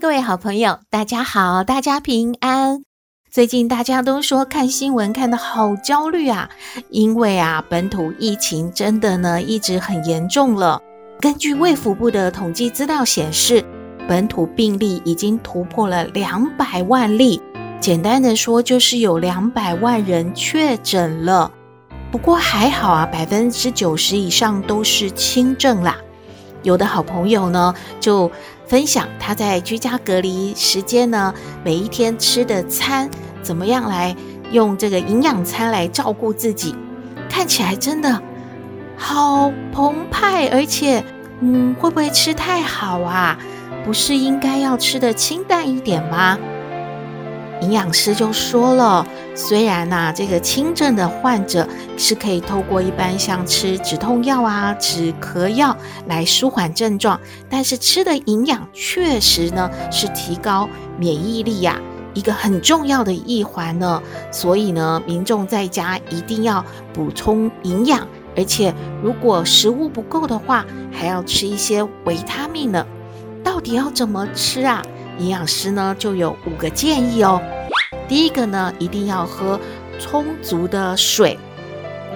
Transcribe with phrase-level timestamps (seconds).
[0.00, 2.84] 各位好朋友，大家好，大家平安。
[3.32, 6.48] 最近大家都说看新闻看得好焦虑啊，
[6.90, 10.80] 因为啊，本土疫情真的呢一直很严重了。
[11.18, 13.64] 根据卫福部的统计资料显示，
[14.06, 17.42] 本土病例已经突破了两百万例。
[17.80, 21.50] 简单的说，就是有两百万人确诊了。
[22.12, 25.96] 不过还好啊，百分之九十以上都是轻症啦。
[26.64, 28.30] 有的好朋友呢，就
[28.68, 31.32] 分享他在居家隔离时间呢，
[31.64, 33.10] 每一天吃的餐
[33.42, 34.14] 怎么样来
[34.52, 36.74] 用这个营养餐来照顾自己，
[37.30, 38.20] 看起来真的
[38.96, 41.02] 好澎湃，而且，
[41.40, 43.38] 嗯，会不会吃太好啊？
[43.86, 46.38] 不是应该要吃的清淡一点吗？
[47.60, 57.20] 营养师就说了，虽然呐、这个轻症的患者是可以透过一般像吃止痛药啊、止咳药来舒缓症状，
[57.50, 61.80] 但是吃的营养确实呢是提高免疫力呀、
[62.14, 64.00] 一个很重要的一环呢。
[64.30, 68.72] 所以呢，民众在家一定要补充营养，而且
[69.02, 72.86] 如果食物不够的话，还要吃一些维他命呢。
[73.42, 74.82] 到底要怎么吃啊？
[75.18, 77.40] 营养师呢就有五个建议哦。
[78.08, 79.60] 第一个呢，一定要喝
[79.98, 81.38] 充足的水，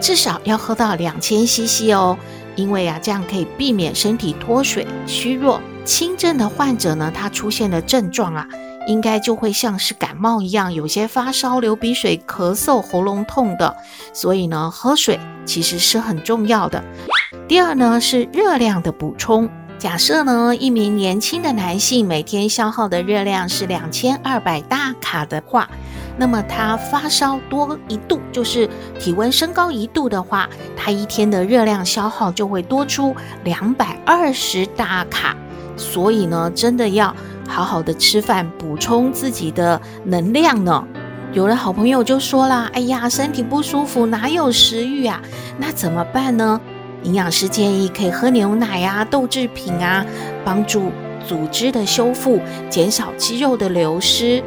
[0.00, 2.16] 至少要喝到两千 CC 哦，
[2.56, 5.60] 因为啊，这样可以避免身体脱水虚弱。
[5.84, 8.48] 轻症的患者呢，他出现的症状啊，
[8.86, 13.76] 应该就会像是感冒一样，有些发烧、流鼻水、咳嗽、喉咙痛的。
[14.12, 16.82] 所以呢，喝水其实是很重要的。
[17.48, 19.50] 第二呢，是热量的补充。
[19.82, 25.68] 假设呢，一名年轻的男性每天消耗的热量是两千二百大卡的话，
[26.16, 35.36] 那么他发烧多一度，就是体温升高一度的话，他一天的热量消耗就会多出两百二十大卡。
[35.76, 37.12] 所以呢，真的要
[37.48, 40.86] 好好的吃饭，补充自己的能量呢。
[41.32, 45.20] 有的好朋友就说啦：“哎呀，身体不舒服，哪有食欲啊？
[45.58, 46.60] 那怎么办呢？”
[47.02, 50.04] 营养师建议可以喝牛奶啊、豆制品啊，
[50.44, 50.90] 帮助
[51.26, 54.42] 组织的修复，减少肌肉的流失。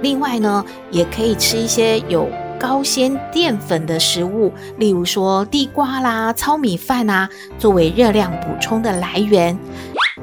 [0.00, 9.56] 另外呢，也可以吃一些有高纤淀粉的食物，例如说地瓜啦、糙米饭啊，作为热量补充的来源。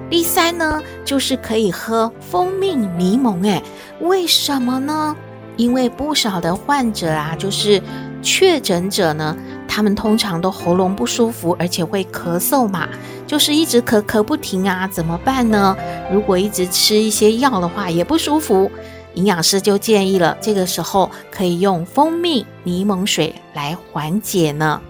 [0.09, 3.43] 第三呢，就是可以喝蜂蜜柠檬。
[3.43, 3.61] 诶，
[4.01, 5.15] 为什么呢？
[5.59, 7.81] 因为不少的患者啊，就是
[8.21, 9.35] 确诊者呢。
[9.67, 12.89] 他们通常都喉咙不舒服，而且会咳嗽嘛，
[13.27, 15.77] 就是一直咳咳不停啊，怎么办呢？
[16.11, 18.69] 如果一直吃一些药的话，也不舒服。
[19.13, 24.81] 营养师就建议了，这个时候可以用蜂蜜柠檬水来缓解呢。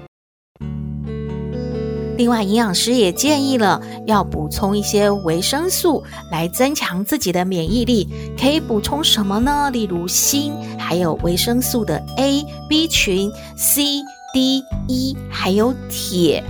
[2.20, 8.10] 另外，营养师也建议了，要补充一些维生素来增强自己的免疫力。
[8.38, 9.70] 可以补充什么呢？
[9.72, 14.02] 例如锌，还有维生素的 A、B 群、C。
[14.34, 16.44] D、E 还有铁。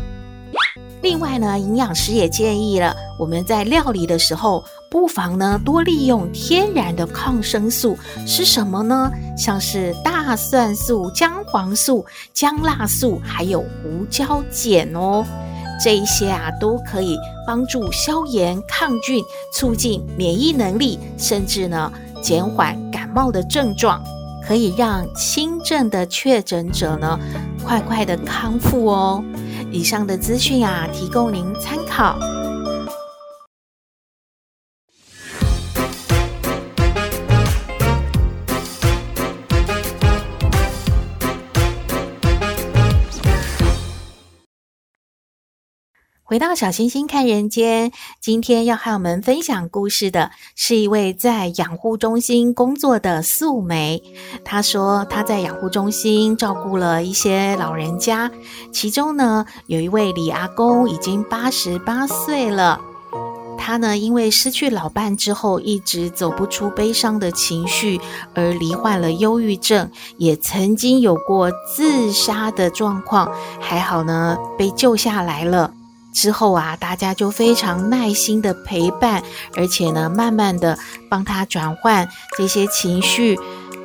[1.04, 9.10] 另外呢，营养师也建议了，我们在料理的时候，不妨呢多利用天然的抗生素，是什么呢？
[9.38, 12.04] 像是大蒜素、姜黄素、
[12.34, 15.24] 姜辣素，还有胡椒碱哦。
[15.84, 17.18] 这一些啊，都可以
[17.48, 19.24] 帮助消炎、抗菌、
[19.54, 21.92] 促进免疫能力，甚至呢
[22.22, 24.02] 减缓感冒的症状。
[24.46, 27.20] 可以让轻症的确诊者呢，
[27.64, 29.24] 快快的康复哦。
[29.72, 32.18] 以上的资讯啊，提供您参考。
[46.30, 47.92] 回到小星星看人间，
[48.22, 54.04] 今天要和我们分享故事的是一位在养护中心工作的素梅。
[54.46, 58.30] 她说，她在养护中心照顾了一些老人家，
[58.72, 62.80] 其中呢，有一位李阿公已经八十八岁了。
[63.58, 68.00] 他呢，因为失去老伴之后，一直走不出悲伤的情绪，
[68.36, 73.32] 而罹患了忧郁症，也曾经有过自杀的状况。
[73.60, 75.74] 还好呢，被救下来了。
[76.14, 79.24] 之后啊，大家就非常耐心的陪伴，
[79.56, 80.78] 而且呢，慢慢的
[81.10, 82.08] 帮他转换
[82.38, 83.40] 这些情绪。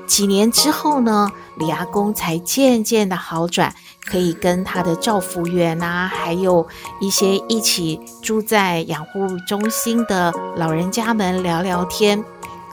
[0.06, 3.74] 几年之后呢，李阿公才渐渐的好转，
[4.04, 6.66] 可以跟他的照服员啊，还有
[7.00, 12.22] 一些一起住在养护中心的老人家们聊聊天，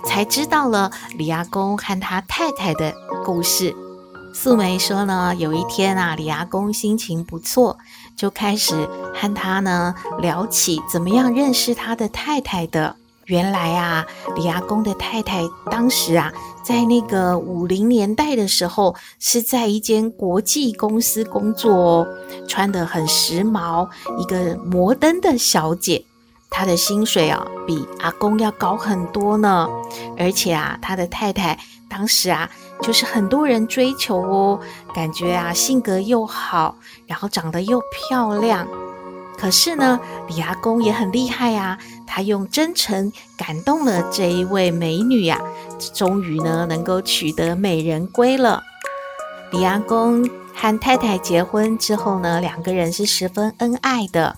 [0.05, 2.93] 才知道了李阿公和他太太的
[3.23, 3.73] 故事。
[4.33, 7.77] 素梅说呢，有一天啊，李阿公心情不错，
[8.15, 12.95] 就开始和他呢聊起怎么样认识他的太太的。
[13.25, 14.05] 原来啊，
[14.35, 16.33] 李阿公的太太当时啊，
[16.65, 22.07] 在那个五零年代的时候，是在一间国际公司工作哦，
[22.47, 23.87] 穿得很时髦，
[24.17, 26.03] 一个摩登的小姐。
[26.49, 29.69] 她的薪水啊，比阿公要高很多呢，
[30.17, 31.57] 而且啊，他的太太
[31.89, 32.49] 当时啊。
[32.81, 34.59] 就是很多人追求哦，
[34.93, 36.75] 感觉啊性格又好，
[37.05, 38.67] 然后长得又漂亮。
[39.37, 45.39] 可是呢，李阿公也很厉害呀，他用真诚感动了这一位美女呀，
[45.93, 48.61] 终于呢能够取得美人归了。
[49.51, 50.40] 李阿公。
[50.53, 54.35] 和太太结婚之后呢，两个人是十分恩爱的。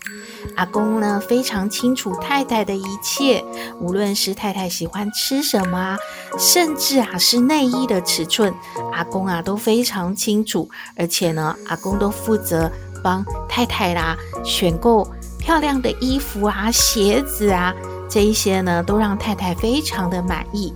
[0.55, 3.43] 阿公呢非常清楚太太的一切，
[3.79, 5.97] 无论是太太喜欢吃什么，
[6.37, 8.53] 甚至啊是内衣的尺寸，
[8.93, 10.69] 阿公啊都非常清楚。
[10.95, 12.71] 而且呢，阿公都负责
[13.03, 15.05] 帮太太啦选购
[15.39, 17.73] 漂亮的衣服啊、鞋子啊，
[18.09, 20.73] 这一些呢都让太太非常的满意。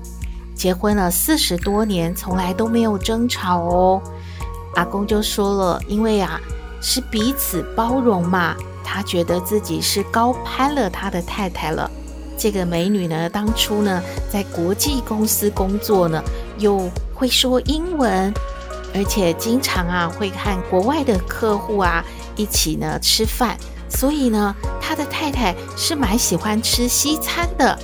[0.56, 4.01] 结婚了四十多年，从来都没有争吵哦。
[4.77, 6.39] 阿公就说了，因为啊
[6.79, 11.89] 是彼此包容嘛，他觉得自己是高攀了他的太太了。
[12.38, 14.00] 这个美女呢，当初呢
[14.31, 16.24] 在国际公司工作呢，
[16.59, 18.31] 又会说英文，
[18.94, 23.57] 而且经常啊会和国外的客户啊一起呢吃饭，
[23.89, 27.77] 所以呢他的太太是蛮喜欢吃西餐的。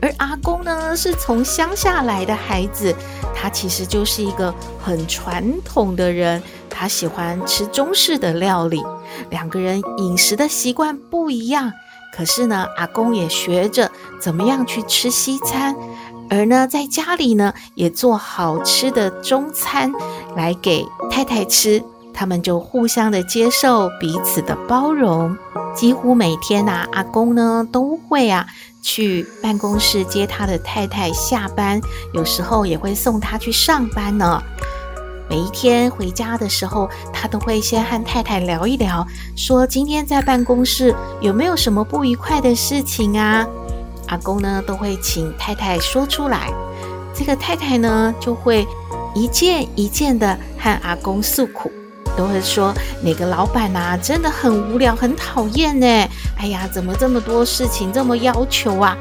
[0.00, 2.94] 而阿公呢，是从乡下来的孩子，
[3.34, 8.82] 他其实就是一个很传统的人，他喜欢吃中式的料理。
[9.30, 11.72] 两个人饮食的习惯不一样，
[12.14, 13.90] 可是呢，阿公也学着
[14.20, 15.74] 怎么样去吃西餐，
[16.30, 19.92] 而呢，在家里呢，也做好吃的中餐
[20.36, 21.82] 来给太太吃。
[22.18, 25.36] 他们就互相的接受，彼此的包容。
[25.72, 28.44] 几乎每天呐、啊，阿公呢都会啊。
[28.82, 31.80] 去办公室接他的太太下班，
[32.12, 34.42] 有时候也会送他去上班呢。
[35.30, 39.06] 每一天回家的时候，他都会先和太太聊一聊，
[39.36, 43.46] 说今天在办公室有没有什么不愉快的事情啊？
[44.08, 46.52] 阿公呢都会请太太说出来，
[47.14, 48.66] 这个太太呢就会
[49.14, 51.70] 一件一件的和阿公诉苦。
[52.18, 55.86] 都会说哪个老板呐，真的很无聊，很讨厌呢。
[56.36, 58.96] 哎呀，怎么这么多事情这么要求啊？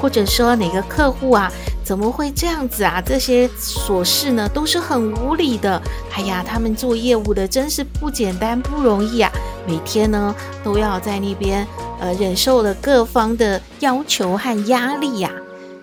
[0.00, 1.52] 或者说哪个客户啊，
[1.84, 2.98] 怎么会这样子啊？
[3.04, 5.80] 这些琐事呢，都是很无理的。
[6.14, 9.30] 哎呀，他们做业务的真是不简单，不容易啊。
[9.66, 10.34] 每天呢，
[10.64, 11.66] 都要在那边
[12.00, 15.30] 呃忍受了各方的要求和压力呀。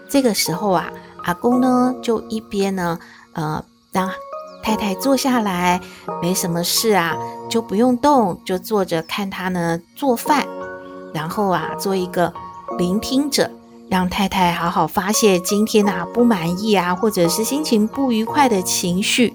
[0.10, 0.92] 这个时候啊，
[1.24, 2.98] 阿公呢就一边呢
[3.34, 4.10] 呃让。
[4.62, 5.80] 太太坐下来，
[6.22, 7.18] 没什么事啊，
[7.50, 10.46] 就不用动，就坐着看他呢做饭，
[11.14, 12.32] 然后啊做一个
[12.78, 13.50] 聆听者，
[13.90, 19.34] 让太太好好发泄今天啊不满意啊，或者是心情不愉快的情绪。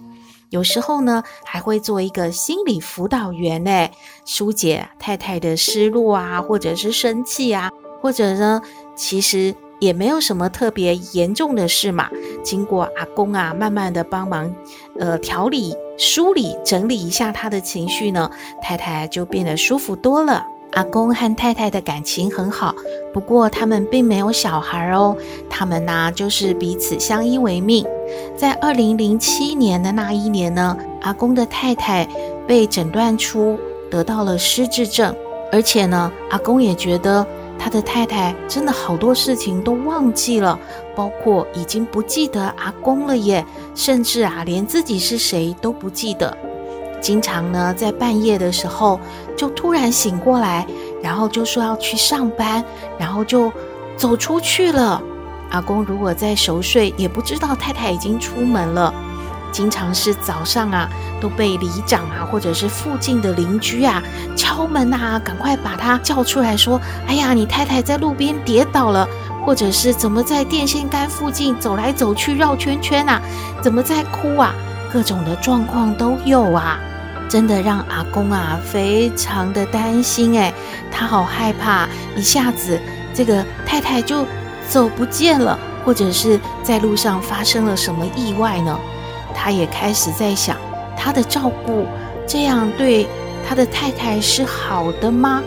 [0.51, 3.89] 有时候呢还会做一个心理辅导员呢，
[4.25, 7.71] 疏解太太的失落啊，或者是生气啊，
[8.01, 8.63] 或者呢
[8.95, 9.55] 其实。
[9.79, 12.09] 也没有什么特别严重的事嘛。
[12.43, 14.53] 经过阿公啊，慢慢的帮忙，
[14.99, 18.31] 呃，调理、梳理、整理一下他的情绪呢，
[18.63, 20.45] 太太就变得舒服多了。
[20.73, 22.75] 阿公和太太的感情很好，
[23.13, 25.17] 不过他们并没有小孩哦。
[25.49, 27.87] 他们呢，就是彼此相依为命。
[28.37, 32.09] 在二零零七年的那一年呢，阿公的太太
[32.47, 35.15] 被诊断出得到了失智症，
[35.53, 37.25] 而且呢，阿公也觉得。
[37.65, 40.59] 他的太太真的好多事情都忘记了，
[40.95, 43.43] 包括已经不记得阿公了耶，
[43.75, 46.37] 甚至啊，连自己是谁都不记得。
[47.01, 49.01] 经常呢，在半夜的时候
[49.35, 50.67] 就突然醒过来，
[51.03, 52.63] 然后就说要去上班，
[52.99, 53.51] 然后就
[53.97, 55.03] 走出去了。
[55.49, 58.93] 阿公如果在熟睡，也不知道太太已经出门了。
[59.55, 64.03] 经常是早上啊，都被里长啊，或者是附近的邻居啊
[64.37, 69.09] 敲门啊，赶快把他叫出来说：“哎呀，你太太在路边跌倒了，
[69.47, 73.23] 或者是怎么在电线杆附近走来走去绕圈圈啊？
[73.63, 74.53] 怎么在哭啊？
[74.93, 76.81] 各种的状况都有啊。”
[77.27, 80.53] 真的让阿公啊非常的担心哎，
[80.91, 82.79] 他好害怕一下子
[83.15, 84.27] 这个太太就
[84.69, 88.79] 走不见了，或者是在路上发生了什么意外呢？
[89.35, 90.57] 他也开始在想，
[90.97, 91.85] 他的照顾
[92.27, 93.07] 这样对
[93.47, 95.43] 他的太太是好的吗？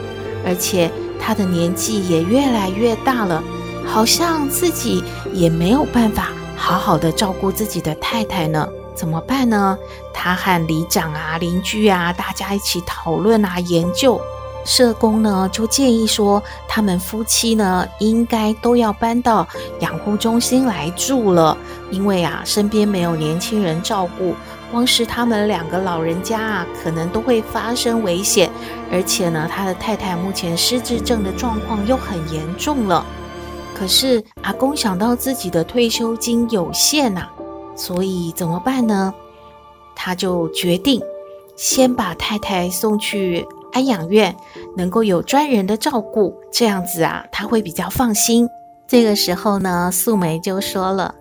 [0.46, 3.44] 而且他的年纪也越来越大了，
[3.86, 5.04] 好像自己
[5.34, 8.68] 也没有办法好好的照顾自己的太太呢。
[8.94, 9.78] 怎么办呢？
[10.14, 14.20] 他和里长啊、邻居啊，大家一起讨论啊、研究。
[14.66, 19.48] 社工呢就建议说，他们夫妻呢应该都要搬到
[19.80, 21.58] 养护中心来住了，
[21.90, 24.36] 因为啊身边没有年轻人照顾，
[24.72, 28.50] 光是他们两个老人家啊，可能都会发生危险。
[28.92, 33.06] 而且呢，他的太太目前失智症的状况又很严重了。
[33.74, 37.28] 可是阿公想到自己的退休金有限呐、
[37.76, 39.14] 所以怎么办呢？
[39.96, 41.02] 他就决定
[41.56, 44.36] 先把太太送去安养院，
[44.76, 48.48] 能够有专人的照顾，这样子啊，他会比较放心。
[48.88, 51.14] 这个时候呢，素梅就说了：“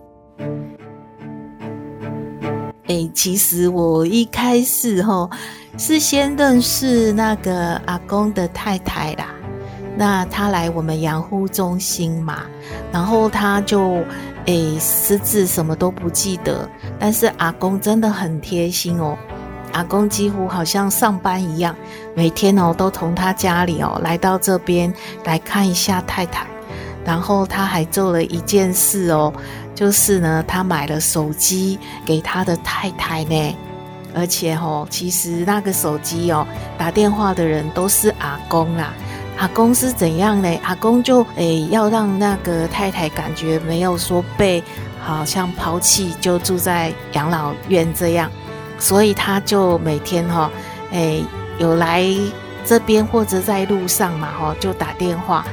[2.87, 5.31] 哎，其实我一开始吼
[5.77, 9.27] 是先认识那个阿公的太太啦。”
[9.99, 12.43] 那他来我们养护中心嘛，
[12.93, 14.05] 然后他就
[14.45, 16.69] 诶失智，什么都不记得。
[16.99, 19.17] 但是阿公真的很贴心哦，
[19.73, 21.75] 阿公几乎好像上班一样，
[22.15, 24.93] 每天哦都从他家里哦来到这边
[25.25, 26.47] 来看一下太太。
[27.07, 29.33] 然后他还做了一件事哦，
[29.75, 33.57] 就是呢他买了手机给他的太太呢，
[34.13, 36.45] 而且哦其实那个手机哦
[36.77, 38.93] 打电话的人都是阿公啦。
[39.39, 40.49] 阿公是怎样呢？
[40.63, 44.65] 阿公就诶要让那个太太感觉没有说被
[45.01, 48.31] 好像抛弃，就住在养老院这样，
[48.79, 50.51] 所以他就每天哈
[50.91, 51.23] 诶
[51.59, 52.03] 有来
[52.65, 55.45] 这边或者在路上嘛哈，就打电话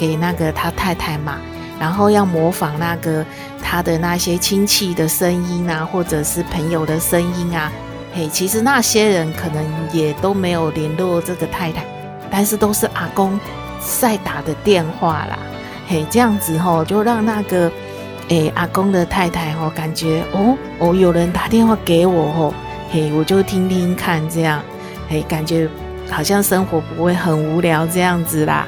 [0.00, 1.36] 给那个他太太嘛，
[1.78, 3.22] 然后要模仿那个
[3.62, 7.70] 他的那些亲戚的声音啊，或者是朋友的声音啊，
[8.14, 11.84] 嘿，其实那些人可能也都没有联络这个太太。
[12.30, 13.38] 但是都是阿公
[14.00, 15.38] 在打的电话啦，
[15.86, 17.70] 嘿，这样子吼，就让那个
[18.28, 22.54] 诶阿公的太太吼感觉哦哦有人打电话给我吼，
[22.90, 24.62] 嘿，我就听听看这样，
[25.10, 25.68] 嘿，感觉
[26.08, 28.66] 好像生活不会很无聊这样子啦。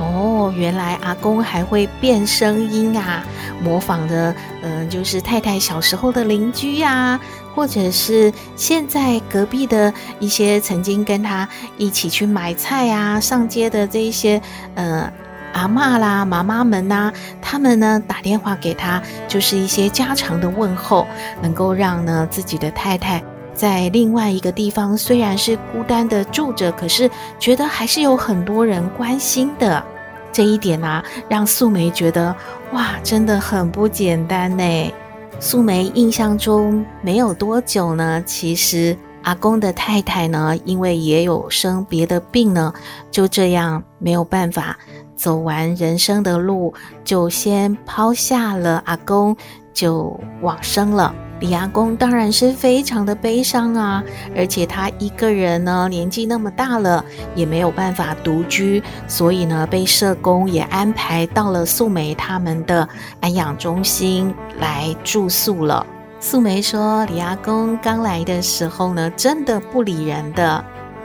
[0.00, 3.24] 哦，原来阿公还会变声音啊，
[3.62, 7.18] 模仿的，嗯、就是太太小时候的邻居呀、
[7.54, 14.40] 或者是现在隔壁的一些曾经跟他一起去买菜啊、上街的这一些，
[14.76, 15.12] 呃，
[15.52, 17.12] 阿嬷啦、妈妈们呐、
[17.42, 21.06] 他们呢打电话给他，就是一些家常的问候，
[21.42, 23.20] 能够让呢自己的太太
[23.58, 27.10] 在另外一个地方虽然是孤单的住着，可是
[27.40, 29.84] 觉得还是有很多人关心的。
[30.30, 32.32] 这一点啊，让素梅觉得
[32.72, 34.92] 哇，真的很不简单呢。
[35.40, 42.72] 素梅印象中没有多久呢，其实阿公的太太呢，因为也有生别的病呢，
[43.10, 44.78] 就这样没有办法
[45.16, 46.72] 走完人生的路，
[47.02, 49.36] 就先抛下了阿公，
[49.78, 51.14] 就往生了。
[51.38, 54.02] 李阿公当然是非常的悲伤啊，
[54.36, 57.04] 而且他一个人呢，年纪那么大了，
[57.36, 62.88] 也没有办法独居，所以呢，被社工也安排到了素梅他们的
[63.20, 65.86] 安养中心来住宿了。
[66.18, 70.64] 素梅说，李阿公刚来的时候呢，真的不理人的，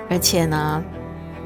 [0.10, 0.84] 而且呢。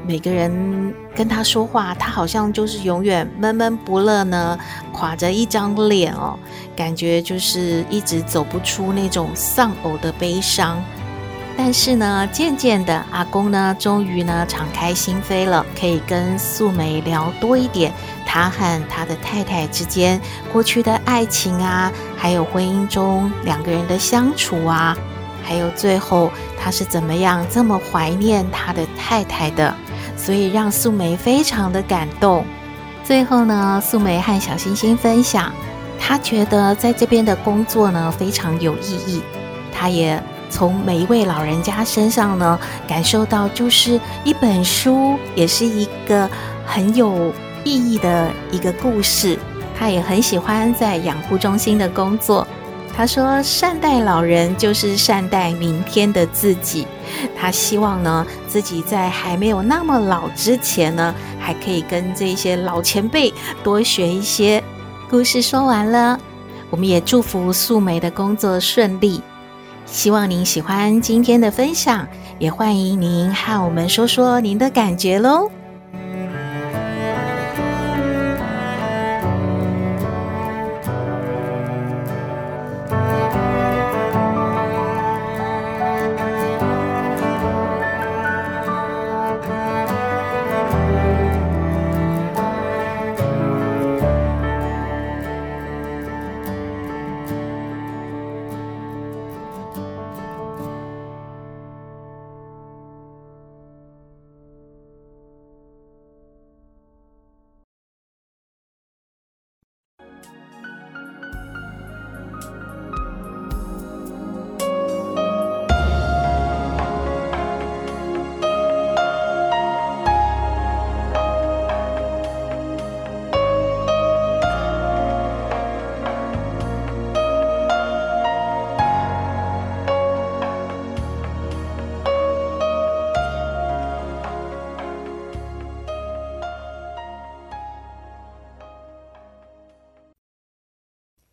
[0.06, 4.56] 每个人跟他说话，他好像就是永远闷闷不乐呢，
[4.92, 6.38] 垮着一张脸哦，
[6.76, 10.80] 感觉就是一直走不出那种丧偶的悲伤。
[11.56, 17.92] 但是呢，渐渐的，阿公呢，终于呢，敞开心扉了，可以跟素梅聊多一点，
[18.24, 20.20] 他和他的太太之间
[20.52, 24.96] 过去的爱情啊，还有婚姻中两个人的相处啊，
[25.42, 29.74] 还有最后他是怎么样这么怀念他的太太的。
[30.18, 32.44] 所以让素梅非常的感动。
[33.04, 35.50] 最后呢，素梅和小星星分享，
[35.98, 39.22] 她觉得在这边的工作呢非常有意义。
[39.72, 46.28] 她也从每一位老人家身上呢感受到，就是一本书也是一个
[46.66, 47.32] 很有
[47.64, 49.38] 意义的一个故事。
[49.78, 52.46] 她也很喜欢在养护中心的工作。
[52.98, 56.84] 他说：“善待老人就是善待明天的自己。”
[57.38, 64.60] 他希望呢，自己在还没有那么老之前呢，还可以跟这些老前辈多学一些。
[65.08, 66.18] 故事说完了，
[66.70, 69.22] 我们也祝福素梅的工作顺利。
[69.86, 72.04] 希望您喜欢今天的分享，
[72.40, 75.48] 也欢迎您和我们说说您的感觉喽。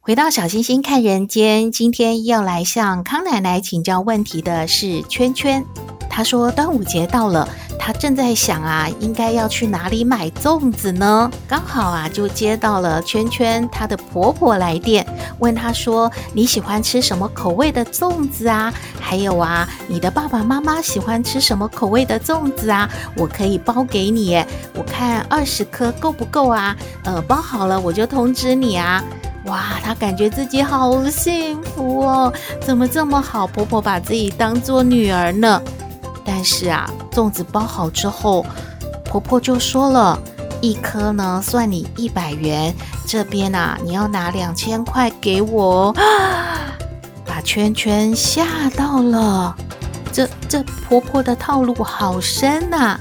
[0.08, 5.66] 回到小星星看人间，今天要来向康奶奶请教问题的是圈圈。
[6.08, 11.32] 她说端午节到了，她正在想啊，应该要去哪里买粽子呢？
[11.48, 15.04] 刚好啊，就接到了圈圈她的婆婆来电，
[15.40, 18.72] 问她说：“你喜欢吃什么口味的粽子啊？
[19.02, 22.88] 还有啊，你的爸爸妈妈喜欢吃什么口味的粽子啊？
[23.18, 24.36] 我可以包给你，
[24.76, 26.78] 我看二十颗够不够啊？
[27.06, 29.04] 呃，包好了我就通知你啊。”
[29.46, 32.34] 哇，她感觉自己好幸福哦！
[32.62, 33.46] 怎么这么好？
[33.48, 35.62] 婆婆把自己当做女儿呢？
[36.26, 38.46] 但是啊，粽子包好之后，
[39.04, 40.20] 婆婆就说了，
[40.62, 42.74] 一颗呢算你一百元，
[43.08, 45.94] 这边啊你要拿两千块给我，
[47.24, 49.56] 把圈圈吓到了。
[50.12, 52.98] 这这婆婆的套路好深呐！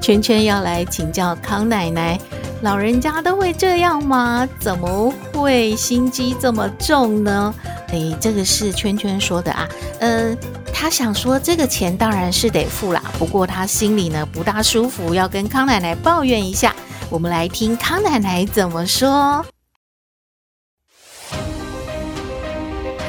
[0.00, 2.20] 圈圈要来请教康奶奶。
[2.62, 4.46] 老人家都会这样吗？
[4.58, 7.54] 怎么会心机这么重呢？
[7.88, 9.66] 诶，这个是圈圈说的啊。
[10.00, 10.36] 嗯，
[10.70, 16.74] 他想说这个钱当然是得付啦，不过他心里呢不大舒服，要跟康奶奶抱怨一下。
[17.08, 19.42] 我们来听康奶奶怎么说。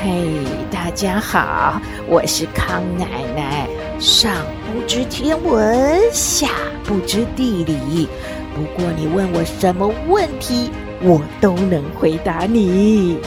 [0.02, 3.68] 嘿，大家好，我是康奶奶。
[4.00, 4.34] 上
[4.66, 6.48] 不知天文，下
[6.84, 8.08] 不知地理。
[8.56, 10.70] 不过你问我什么问题，
[11.02, 13.18] 我都能回答你。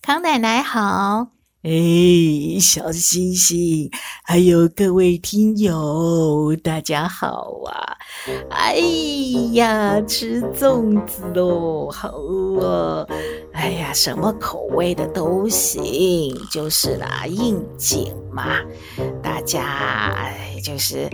[0.00, 1.37] 康奶奶好。
[1.62, 1.70] 哎，
[2.60, 3.90] 小星星，
[4.22, 7.98] 还有各位听友，大家好啊！
[8.48, 8.76] 哎
[9.54, 13.04] 呀，吃粽子喽，好饿！
[13.52, 18.60] 哎呀，什么口味的都行，就是啦，应景嘛，
[19.20, 21.10] 大家就是。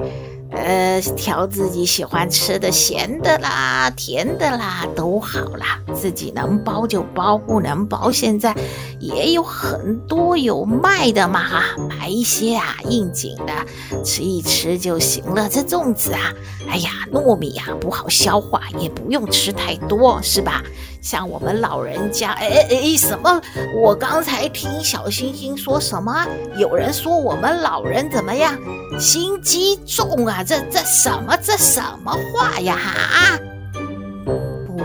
[0.51, 5.81] 呃，挑自己喜欢吃的，咸的啦、甜的啦，都好啦。
[5.95, 8.55] 自己能包就包，不能包，现在
[9.01, 15.49] 也有很多有卖的嘛哈，买一些啊，应景的，吃一吃就行了。
[15.49, 16.33] 这粽子啊，
[16.69, 20.63] 哎呀，糯米啊不好消化，也不用吃太多，是吧？
[21.05, 23.39] 像我们老人家，哎哎，什么？
[23.77, 26.27] 我刚才听小星星说什么？
[26.57, 28.57] 有人说我们老人怎么样？
[28.99, 30.43] 心机重啊？
[30.43, 31.37] 这这什么？
[31.43, 32.75] 这什么话呀？
[32.75, 33.39] 啊！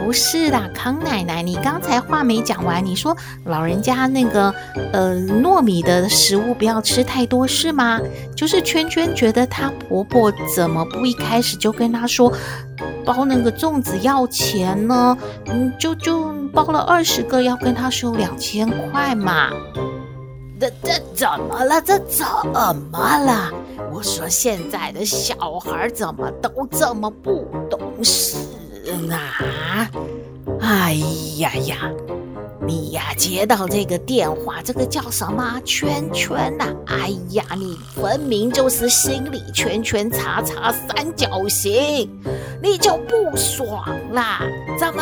[0.09, 2.83] 不是啦，康奶奶，你刚才话没讲完。
[2.83, 4.51] 你说老人家那个
[4.91, 7.99] 呃糯米的食物不要吃太多，是吗？
[8.35, 12.33] 就是圈圈觉得她婆婆怎么不一开始就跟她说？
[13.05, 19.51] 包那个粽子要钱呢，嗯，就就包了二十个，要跟他收两千块嘛。
[20.59, 21.79] 这这怎么了？
[21.79, 22.25] 这怎
[22.91, 23.51] 么了？
[23.93, 28.37] 我说现在的小孩怎么都这么不懂事
[29.11, 29.89] 啊？
[30.61, 30.93] 哎
[31.37, 31.91] 呀呀！
[32.67, 36.65] 你呀，接到这个电话，这个叫什么圈圈呐？
[36.85, 42.09] 哎呀，你分明就是心里圈圈叉叉三角形，
[42.61, 44.41] 你就不爽啦？
[44.79, 45.01] 怎么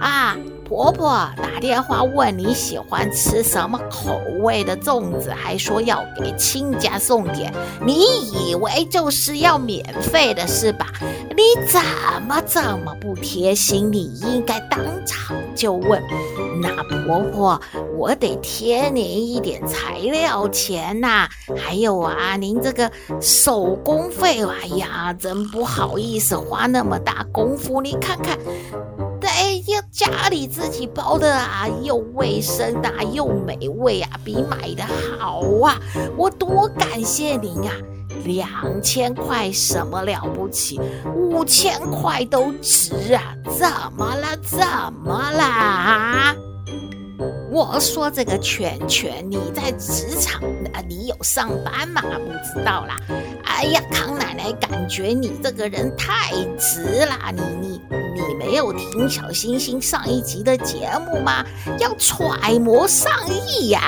[0.00, 0.36] 啊？
[0.68, 7.50] 婆婆打电话问你喜欢吃什么口味的粽子，还说要给亲家送点，
[7.86, 8.04] 你
[8.50, 10.86] 以为就是要免费的是吧？
[11.30, 11.80] 你怎
[12.26, 13.90] 么这么不贴心？
[13.90, 16.02] 你应该当场就问。
[16.60, 17.58] 那婆婆，
[17.96, 21.26] 我得贴您一点材料钱呐、
[21.56, 22.90] 还有啊，您这个
[23.22, 28.38] 手工费，哎呀，真不好意思花那么大功夫，你看看。
[29.98, 34.84] 家里自己包的啊，又卫生啊，又美味啊，比买的
[35.18, 35.76] 好啊！
[36.16, 37.74] 我多感谢您啊！
[38.24, 38.48] 两
[38.80, 40.80] 千块什么了不起？
[41.16, 43.34] 五千块都值啊！
[43.58, 44.36] 怎么了？
[44.40, 44.60] 怎
[45.04, 46.36] 么了啊？
[47.50, 50.40] 我说这个圈圈，你在职场
[50.72, 50.80] 啊？
[50.88, 52.00] 你有上班吗？
[52.02, 52.96] 不知道啦。
[53.46, 57.32] 哎呀，康奶奶感觉你这个人太直了。
[57.34, 57.80] 你你
[58.28, 61.44] 你没有听小星星上一集的节目吗？
[61.78, 63.12] 要揣摩上
[63.46, 63.80] 意呀！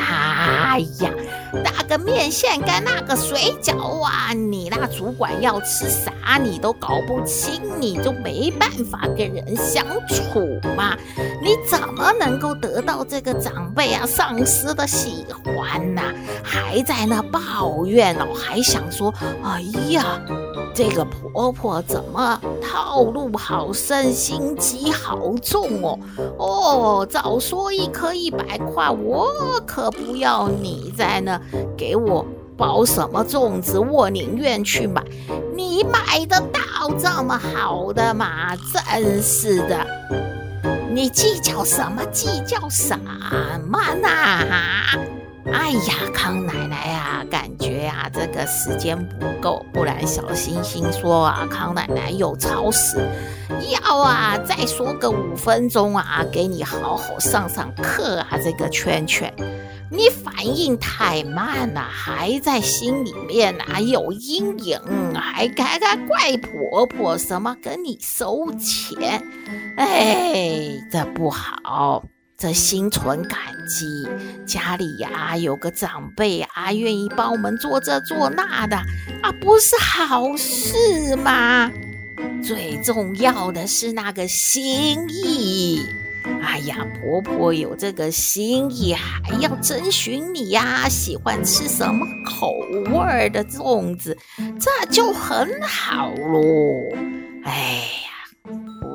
[0.72, 1.10] 哎呀。
[1.52, 10.96] 那个面线跟那个水饺啊，你那主管要吃啥你都搞不清，你就没办法跟人相处嘛？
[11.42, 16.00] 你怎么能够得到这个长辈啊、上司的喜欢呢？
[16.44, 19.12] 还在那抱怨哦，还想说，
[19.42, 20.20] 哎呀。
[20.72, 25.98] 这个婆婆怎么套路好深，心机好重哦！
[26.38, 29.28] 哦，早说一颗一百块，我
[29.66, 31.40] 可不要你在那
[31.76, 32.24] 给我
[32.56, 35.04] 包什么粽子，我宁愿去买。
[35.54, 38.56] 你买得到这么好的吗？
[38.72, 39.86] 真是的！
[40.90, 42.02] 你计较什么？
[42.12, 45.19] 计较什么呢？
[45.52, 52.98] 哎呀，康奶奶呀，感觉呀，这个时间不够，不然小星星说啊，康奶奶又超时，
[53.70, 59.32] 要啊，再说个五分钟啊，给你好好上上课啊，这个圈圈，
[59.90, 64.80] 你反应太慢了，还在心里面啊有阴影，
[65.14, 69.22] 还该该怪婆婆什么跟你收钱，
[69.76, 72.04] 哎，这不好。
[72.40, 74.08] 这心存感激，
[74.46, 78.78] 家里呀有个长辈啊，愿意帮我们做这做那的
[79.20, 81.70] 啊，不是好事吗？
[82.42, 85.84] 最重要的是那个心意。
[86.40, 92.54] 哎呀，婆婆有这个心意，还要征询你呀，喜欢吃什么口
[92.90, 94.16] 味的粽子，
[94.58, 96.96] 这就很好喽。
[97.44, 97.82] 哎。
[97.82, 98.09] 不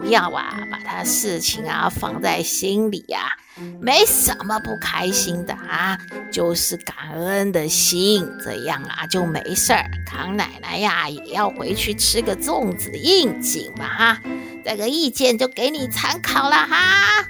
[0.09, 3.31] 要啊，把他事情啊放在心里呀，
[3.79, 5.97] 没什么不开心的啊，
[6.31, 9.83] 就是感恩的心，这样啊就没事儿。
[10.05, 14.21] 康奶奶呀也要回去吃个粽子应景嘛哈，
[14.63, 17.25] 这个意见就给你参考了哈。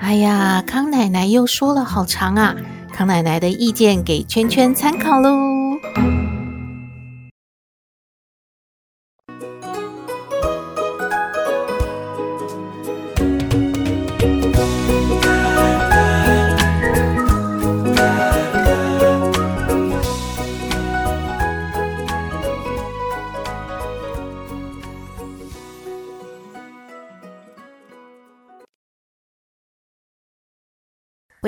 [0.00, 2.54] 哎呀，康奶奶又说了好长啊，
[2.92, 5.49] 康奶奶的意见给圈圈参考喽。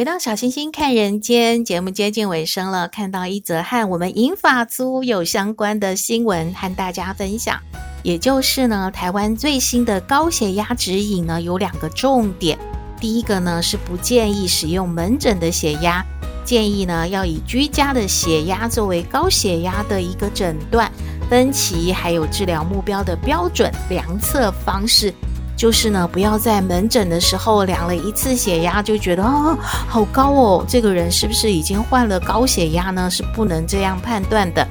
[0.03, 7.57] 回到小星星看人间节目接近尾声了，看到一则和我们银发族有相关的新闻和大家分享，
[8.03, 12.59] 也就是呢，台湾最新的高血压指引呢有两个重点，
[12.99, 16.05] 第一个呢是不建议使用门诊的血压，
[16.45, 20.91] 建议呢要以居家的血压作为高血压的一个诊断、
[21.31, 25.15] 分期还有治疗目标的标准量测方式。
[25.63, 33.09] 就是呢，不要在门诊的时候量了一次血压就觉得哦，好高哦，这个人是不是已经患了高血压呢？
[33.09, 34.67] 是不能这样判断的。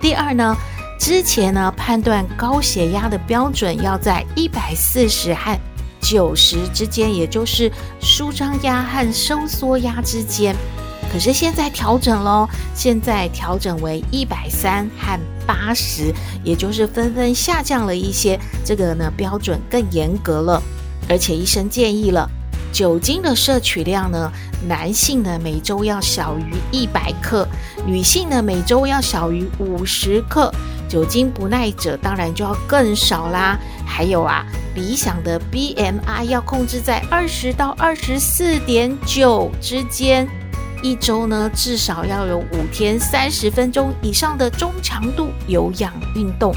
[0.00, 0.56] 第二呢，
[0.98, 5.56] 之前呢判断高血压的标准要在一百四十和
[6.00, 10.56] 九十之间，也就是舒张压和收缩压之间。
[11.12, 16.10] 可是现在调整喽，现在调整为一百三和八十，
[16.42, 18.40] 也就是纷纷下降了一些。
[18.64, 20.62] 这个呢标准更严格了，
[21.10, 22.26] 而且医生建议了，
[22.72, 24.32] 酒精的摄取量呢，
[24.66, 27.46] 男性呢每周要小于一百克，
[27.84, 30.50] 女性呢每周要小于五十克。
[30.88, 33.58] 酒精不耐者当然就要更少啦。
[33.86, 40.26] 还有啊，理想的 BMI 要控制在二十到二十四点九之间。
[40.82, 46.52] 一周呢，至少要有五天三十分钟以上的中强度有氧运动，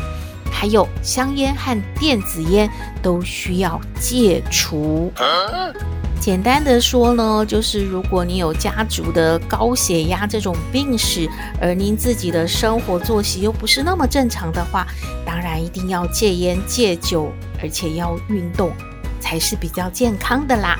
[0.52, 2.68] 还有香烟和电子烟
[3.04, 5.12] 都需要戒除。
[6.20, 11.30] 简单的说呢，就是如果你有家族的高血压这种病史，
[11.62, 14.88] 而您自己的生活作息又不是那么正常的话，
[15.24, 18.72] 当然一定要戒烟戒酒，而且要运动，
[19.20, 20.80] 才是比较健康的啦。